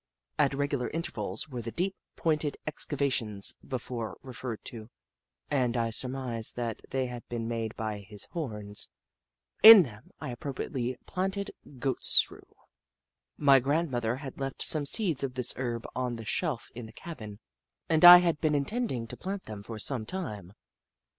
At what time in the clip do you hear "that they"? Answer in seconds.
6.55-7.05